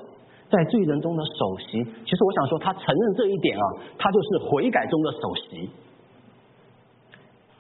[0.50, 1.82] 在罪人中的首席。
[1.82, 3.63] 其实我想说，他承认这一点啊，
[3.98, 5.69] 他就是悔改中的首席。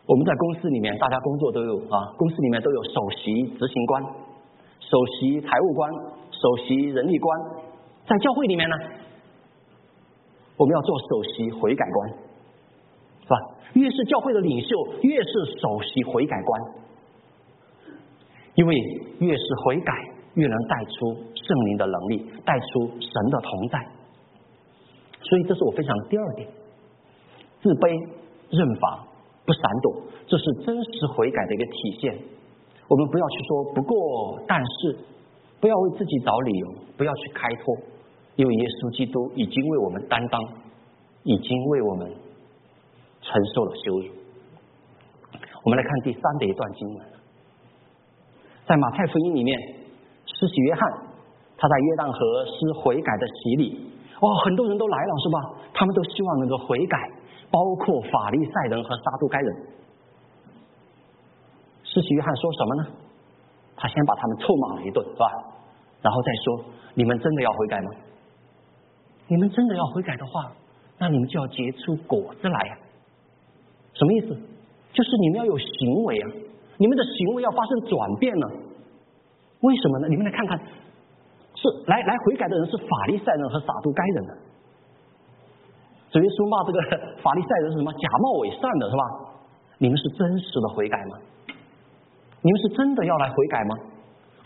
[0.07, 4.03] 我们在公司里面，大家工作都有啊，公司里面都有首席执行官、
[4.79, 5.91] 首席财务官、
[6.31, 7.39] 首席人力官。
[8.05, 8.75] 在教会里面呢，
[10.57, 12.09] 我们要做首席悔改官，
[13.23, 13.37] 是吧？
[13.73, 16.61] 越是教会的领袖，越是首席悔改官，
[18.55, 18.75] 因为
[19.19, 19.93] 越是悔改。
[20.35, 23.79] 越能带出圣灵的能力，带出神的同在，
[25.21, 26.45] 所以这是我分享的第二点：
[27.61, 28.09] 自卑、
[28.49, 29.07] 认罚、
[29.45, 32.17] 不闪躲，这是真实悔改的一个体现。
[32.87, 34.97] 我们不要去说不过，但是
[35.59, 37.77] 不要为自己找理由，不要去开脱，
[38.35, 40.41] 因为耶稣基督已经为我们担当，
[41.23, 42.07] 已经为我们
[43.21, 44.07] 承受了羞辱。
[45.63, 47.05] 我们来看第三的一段经文，
[48.67, 49.57] 在马太福音里面。
[50.27, 50.81] 施洗约翰，
[51.55, 53.79] 他在约旦河施悔改的洗礼，
[54.19, 55.37] 哇，很多人都来了，是吧？
[55.71, 56.97] 他们都希望能够悔改，
[57.51, 59.55] 包括法利赛人和撒都该人。
[61.83, 62.87] 施洗约翰说什么呢？
[63.77, 65.27] 他先把他们臭骂了一顿，是吧？
[66.01, 67.91] 然后再说：你们真的要悔改吗？
[69.27, 70.51] 你们真的要悔改的话，
[70.97, 72.77] 那你们就要结出果子来呀。
[73.93, 74.27] 什么意思？
[74.93, 76.31] 就是你们要有行为啊，
[76.77, 78.47] 你们的行为要发生转变呢。
[79.61, 80.07] 为什么呢？
[80.09, 84.33] 你们来看看，是来来悔改的人是法利赛人和撒都该人呢？
[86.15, 86.79] 主耶稣骂这个
[87.19, 87.91] 法利赛人是什么？
[87.99, 89.03] 假冒伪善的是吧？
[89.83, 91.19] 你们是真实的悔改吗？
[92.39, 93.75] 你们是真的要来悔改吗？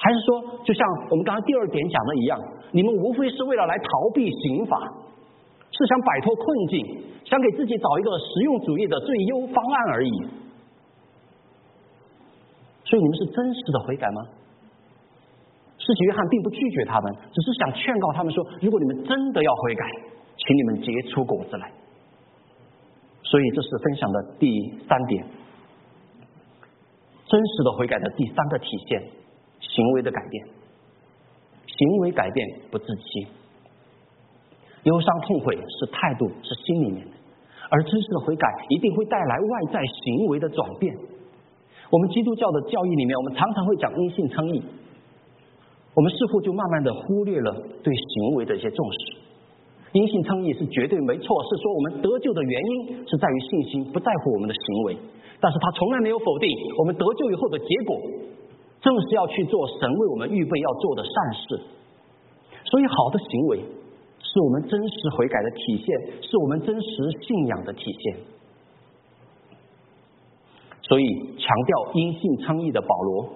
[0.02, 0.82] 还是说，就像
[1.14, 2.42] 我们刚刚第二点讲的一样，
[2.74, 4.82] 你们无非是为了来逃避刑罚，
[5.70, 6.82] 是想摆脱困境，
[7.22, 10.12] 想给自己找一个实用主义的最优方案而已。
[12.82, 14.26] 所以你们是真实的悔改吗？
[15.78, 19.86] 施洗约翰并不拒绝他们，只是想劝告他们说：如果你们真的要悔改，
[20.46, 21.72] 请你们结出果子来。
[23.24, 24.50] 所以这是分享的第
[24.88, 25.24] 三点，
[27.28, 29.02] 真实的悔改的第三个体现，
[29.60, 30.48] 行为的改变。
[31.68, 33.28] 行为改变不自欺，
[34.84, 37.12] 忧伤痛悔是态度，是心里面的；
[37.70, 40.94] 而真实的悔改一定会带来外在行为的转变。
[41.90, 44.62] 我们基督教的教义里面，我们常常会讲因信称义，
[45.94, 49.18] 我们似乎就慢慢的忽略了对行为的一些重视。
[49.92, 54.98] 因信称义是绝对没错，是说我们得救的原因是在于信心，不在乎我们的行为。
[55.40, 57.98] 但是他从来没有否定我们得救以后的结果，
[58.82, 61.62] 正是要去做神为我们预备要做的善事。
[62.66, 63.58] 所以，好的行为
[64.22, 66.88] 是我们真实悔改的体现，是我们真实
[67.22, 68.18] 信仰的体现。
[70.84, 71.06] 所以，
[71.38, 73.30] 强调因信称义的保罗，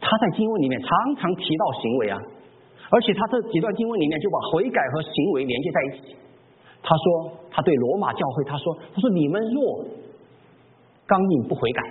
[0.00, 2.18] 他在经文里面常常提到行为啊。
[2.90, 6.16] 而且他这几段经文里面就把悔改和行为连接在一起。
[6.82, 9.84] 他说，他对罗马教会他说：“他说你们若
[11.04, 11.82] 刚硬不悔改，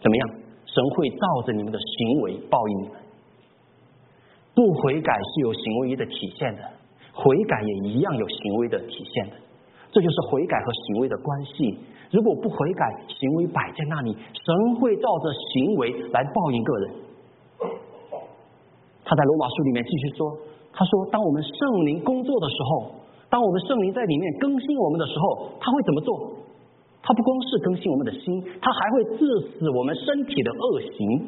[0.00, 0.28] 怎么样？
[0.64, 2.96] 神会照着你们的行为报应你们。
[4.54, 6.62] 不悔改是有行为的体现的，
[7.12, 9.32] 悔改也一样有行为的体现的。
[9.90, 11.78] 这就是悔改和行为的关系。
[12.12, 16.94] 如果不悔改，行为摆在那里，神会照着行为来报应个人。”
[19.10, 20.30] 他在罗马书里面继续说
[20.70, 22.94] ：“他说，当我们圣灵工作的时候，
[23.26, 26.30] 当我们圣灵在里面更新我们的时候，他会怎么做？
[27.02, 31.26] 他不光是更新我们的心，他还会致死我们身体的恶行，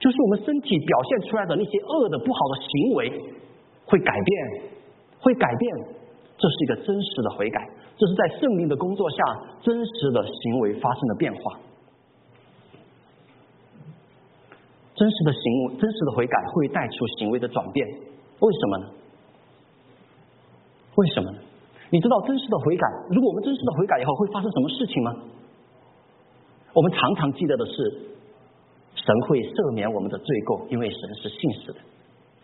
[0.00, 3.12] 就是我们身体表现出来的那些恶的不好的行为
[3.84, 4.72] 会改变，
[5.20, 6.00] 会改变。
[6.40, 7.60] 这是一个真实的悔改，
[7.98, 9.16] 这是在圣灵的工作下
[9.60, 11.60] 真实的行为发生的变化。”
[15.00, 18.86] 真实的行为，真实的悔改会带出行为的转变，为什么呢？
[20.94, 21.38] 为什么呢？
[21.88, 25.16] 你知道真实的悔改，如果我们真实的悔改以后会发生什么事情吗？
[26.74, 27.72] 我们常常记得的是，
[28.94, 31.80] 神会赦免我们的罪过，因为神是信实的。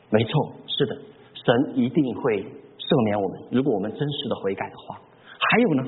[0.09, 0.97] 没错，是的，
[1.35, 4.97] 神一定会赦免我们，如果我们真实的悔改的话。
[5.37, 5.83] 还有呢，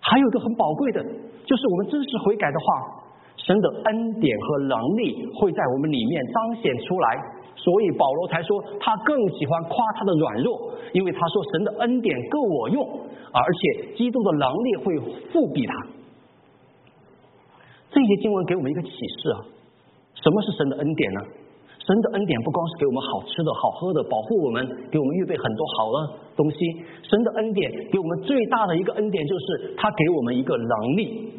[0.00, 1.04] 还有一个很宝贵的，
[1.46, 2.97] 就是我们真实悔改的话。
[3.38, 7.08] 神的恩典和能力会在我们里面彰显出来，
[7.56, 12.84] 所以保罗才说他更喜欢夸他的软弱，因为他说神的恩典够我用，
[13.32, 14.98] 而且基督的能力会
[15.32, 15.74] 复庇他。
[17.90, 19.40] 这些经文给我们一个启示啊，
[20.14, 21.20] 什么是神的恩典呢？
[21.86, 26.58] 神的恩典不光是给我们好吃的好喝的，保护我们，给我们预备很多好的东西。
[27.02, 31.32] 神的恩典给我们最大的一个恩典就是他给我们一个能力。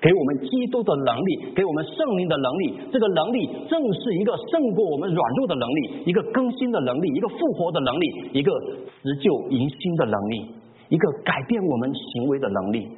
[0.00, 10.46] 给我们基督的能力，给我们圣灵的能力，这个能力正是一个胜过我们软弱的能力，一个更新的能力，一个复活的能力，一个辞旧迎新的能力，
[10.88, 12.88] 一个改变我们行为的能力。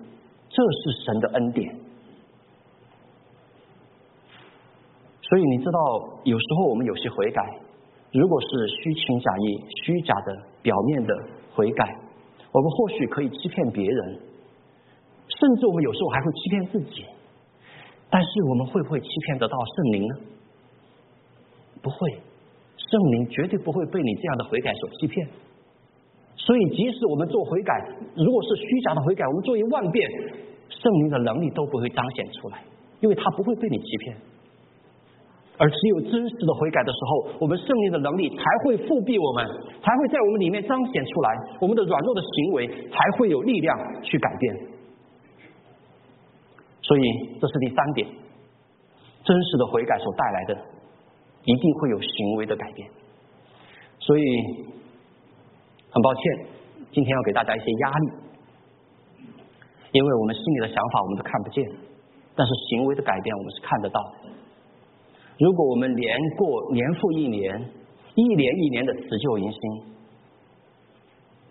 [0.49, 1.75] 这是神的恩典。
[5.23, 5.79] 所以你知道，
[6.25, 7.43] 有时候我们有些悔改，
[8.13, 11.15] 如果是虚情假意、虚假的、表面的
[11.55, 11.85] 悔改，
[12.53, 14.21] 我们或许可以欺骗别人。
[15.43, 17.03] 甚至我们有时候还会欺骗自己，
[18.09, 20.15] 但是我们会不会欺骗得到圣灵呢？
[21.83, 21.99] 不会，
[22.79, 25.27] 圣灵绝对不会被你这样的悔改所欺骗。
[26.37, 27.75] 所以，即使我们做悔改，
[28.15, 30.09] 如果是虚假的悔改，我们做一万遍，
[30.69, 32.63] 圣灵的能力都不会彰显出来，
[33.01, 34.17] 因为他不会被你欺骗。
[35.59, 39.47] 而只有真实的悔改的时候，我们圣灵的能力才会复辟我们，
[39.83, 44.72] 才会在我们里面彰显出来，我们的软弱的行为才会有力量去改变。
[46.83, 48.09] 所以，这是第三点，
[49.25, 50.55] 真实的悔改所带来的，
[51.45, 52.91] 一定会有行为的改变。
[54.01, 54.23] 所以，
[55.91, 56.23] 很抱歉，
[56.91, 58.09] 今天要给大家一些压力，
[59.93, 61.65] 因为我们心里的想法我们都看不见，
[62.35, 64.31] 但是行为的改变我们是看得到的。
[65.39, 67.71] 如果我们年过年复一年，
[68.17, 69.61] 一年一年的辞旧迎新，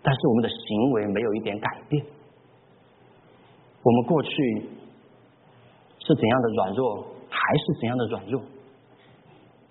[0.02, 2.04] 但是我们的行为没有一点改变，
[3.82, 4.68] 我们过去。
[6.06, 8.42] 是怎样的软弱，还是怎样的软弱？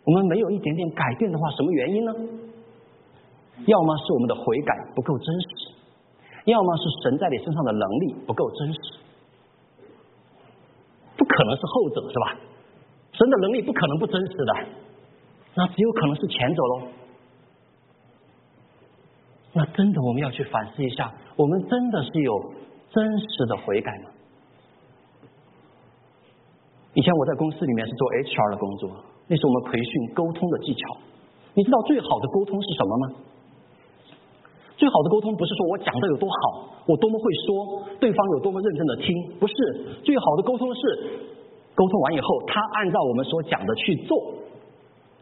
[0.03, 2.13] 我们没有一点点改变的话，什么原因呢？
[3.67, 5.47] 要么是我们的悔改不够真实，
[6.45, 8.79] 要么是神在你身上的能力不够真实。
[11.17, 12.39] 不可能是后者，是吧？
[13.13, 14.53] 神的能力不可能不真实的，
[15.53, 16.82] 那只有可能是前者喽。
[19.53, 22.53] 那真的我们要去反思一下，我们真的是有
[22.89, 24.09] 真实的悔改吗？
[26.93, 28.91] 以前我在公司里面是做 HR 的工作，
[29.27, 30.97] 那是我们培训沟通的技巧。
[31.53, 33.05] 你知道最好的沟通是什么吗？
[34.75, 39.53] 最好的沟通不是说我讲的有多好，我多么会说，对方有多么认真的听，不是。
[40.03, 40.81] 最好的沟通是
[41.75, 44.17] 沟通完以后，他按照我们所讲的去做，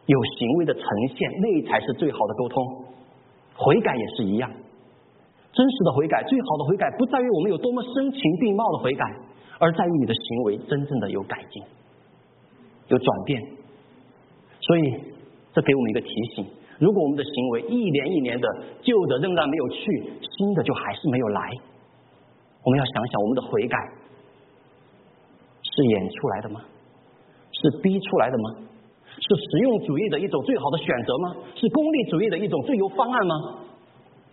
[0.06, 0.82] 有行为的呈
[1.14, 2.84] 现，那才是最好的沟通。
[3.54, 4.50] 悔改也是一样，
[5.52, 9.04] 真实的悔改，最好的悔改不在于我们有多么声情并茂的悔改，
[9.60, 11.62] 而在于你的行为真正的有改进，
[12.88, 13.40] 有转变。
[14.60, 14.82] 所以，
[15.52, 16.46] 这给我们一个提醒。
[16.78, 18.48] 如果我们的行为一年一年的
[18.80, 21.52] 旧的仍然没有去，新的就还是没有来，
[22.64, 23.76] 我们要想想我们的悔改
[25.62, 26.62] 是演出来的吗？
[27.52, 28.50] 是逼出来的吗？
[29.20, 31.36] 是实用主义的一种最好的选择吗？
[31.54, 33.34] 是功利主义的一种最优方案吗？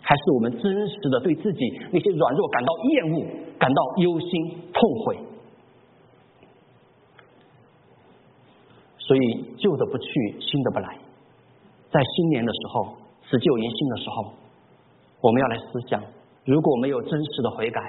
[0.08, 1.60] 还是我们真实的对自己
[1.92, 3.26] 那些软弱感到厌恶、
[3.60, 5.20] 感到忧心痛悔？
[8.98, 10.98] 所以旧的不去，新的不来。
[11.92, 12.96] 在新年的时候，
[13.28, 14.32] 辞旧迎新的时候，
[15.20, 16.02] 我们要来思想：
[16.46, 17.82] 如果没有真实的悔改，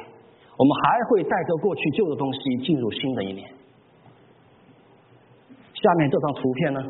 [0.57, 3.49] 我们还会带着过去旧的东西进入新的一年。
[5.73, 6.81] 下面这张图片呢，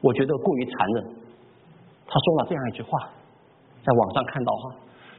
[0.00, 1.04] 我觉得过于残忍。
[2.06, 3.10] 他说了这样一句话，
[3.88, 4.68] 在网上看到哈，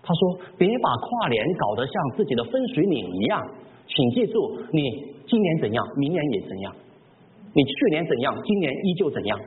[0.04, 3.44] 他说：“别把跨年搞得像自己的分水岭一样，
[3.88, 4.84] 请记住，你
[5.26, 6.72] 今年怎样，明年也怎样；
[7.52, 9.40] 你去年怎样，今年依旧怎样。”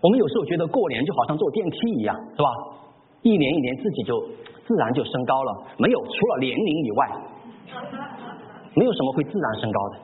[0.00, 2.48] 我们有时候觉得过年就好像坐电梯一样，是吧？
[3.20, 4.18] 一年一年自己就
[4.66, 7.12] 自然就升高了，没有除了年龄以外，
[8.72, 9.98] 没有什么会自然升高的。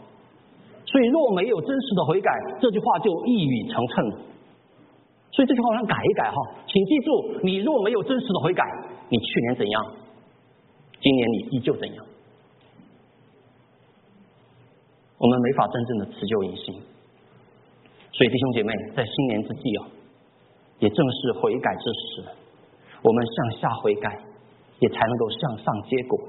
[0.84, 2.30] 所以若没有真实的悔改，
[2.60, 4.14] 这句话就一语成谶。
[5.32, 6.36] 所以这句话我想改一改哈，
[6.68, 8.62] 请记住，你若没有真实的悔改，
[9.08, 9.94] 你去年怎样，
[11.00, 12.04] 今年你依旧怎样。
[15.18, 16.74] 我们没法真正的持旧迎新。
[18.12, 19.88] 所以弟兄姐妹，在新年之际啊，
[20.80, 22.28] 也正是悔改之时，
[23.00, 24.18] 我们向下悔改，
[24.80, 26.20] 也才能够向上结果。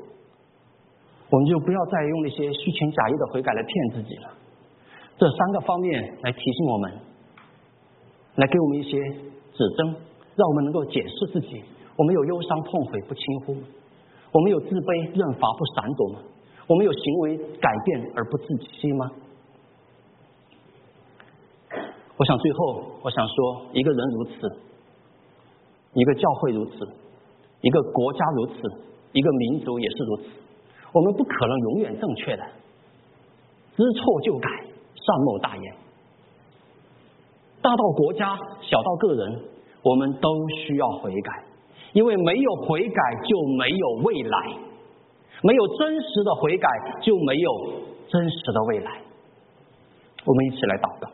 [1.29, 4.31] 我们就不要再用那些虚情假意的悔改来骗自己了。
[5.17, 6.99] 这三个方面来提醒我们，
[8.35, 8.97] 来给我们一些
[9.53, 9.95] 指针，
[10.35, 11.63] 让我们能够检视自己：
[11.95, 13.55] 我们有忧伤痛悔不轻忽？
[14.31, 16.19] 我们有自卑认罚不闪躲吗？
[16.65, 19.11] 我们有行为改变而不自欺吗？
[22.17, 24.31] 我想最后，我想说，一个人如此，
[25.93, 26.87] 一个教会如此，
[27.61, 28.53] 一个国家如此，
[29.11, 30.23] 一个民族也是如此。
[30.93, 32.43] 我们不可能永远正确的，
[33.75, 34.49] 知错就改，
[34.95, 35.75] 善莫大焉。
[37.63, 39.39] 大到国家，小到个人，
[39.81, 41.43] 我们都需要悔改，
[41.93, 44.37] 因为没有悔改就没有未来，
[45.41, 46.67] 没有真实的悔改
[47.01, 47.49] 就没有
[48.09, 48.91] 真实的未来。
[50.25, 51.09] 我们一起来祷告。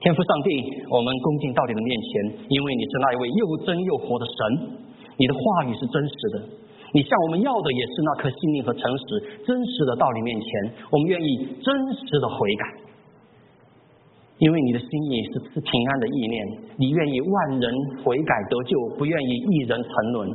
[0.00, 4.68] 天父上帝，我们恭敬到你的面前，因为你是那一位又真又活的神，
[5.16, 6.42] 你的话语是真实的，
[6.94, 9.04] 你向我们要的也是那颗心灵和诚实、
[9.44, 10.48] 真实的道理面前，
[10.90, 12.64] 我们愿意真实的悔改，
[14.38, 17.74] 因为你的心意是赐平安的意念，你愿意万人
[18.04, 20.30] 悔改得救，不愿意一人沉沦。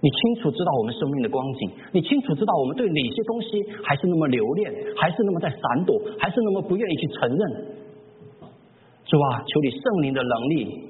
[0.00, 7.66] 你清楚知道我们生命的光景，你清楚知道我们对哪些东西还是那么留恋，还是那么在闪躲，还是那么不愿意去承认。
[9.04, 10.88] 主啊，求你圣灵的能力，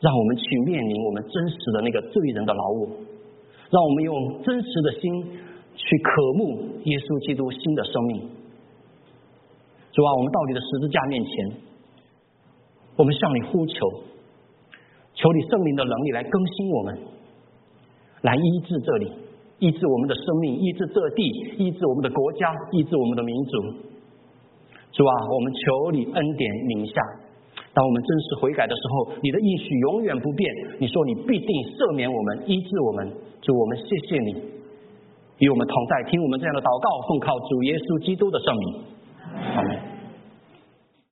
[0.00, 2.88] 让我们去面临我们真实的那个罪人的劳务，
[3.70, 5.22] 让我们用真实的心
[5.74, 8.30] 去渴慕耶稣基督新的生命。
[9.90, 11.30] 主啊，我们到你的十字架面前，
[12.94, 13.74] 我们向你呼求，
[15.14, 16.98] 求你圣灵的能力来更新我们，
[18.22, 19.12] 来医治这里，
[19.58, 21.22] 医治我们的生命，医治这地，
[21.58, 23.52] 医治我们的国家，医治我们的民族。
[24.92, 26.94] 主啊，我们求你恩典临下。
[27.78, 30.52] 当我们真实悔改的时候，你的应许永远不变。
[30.80, 31.48] 你说你必定
[31.78, 33.06] 赦免我们，医治我们。
[33.40, 34.34] 主，我们谢谢你
[35.38, 39.87] 与我们同在，听我们这样的祷告，奉靠主耶稣基督的圣名。